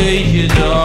[0.00, 0.79] you know.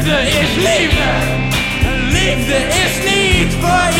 [0.00, 1.10] Liefde is liefde,
[2.08, 3.99] liefde is niet voor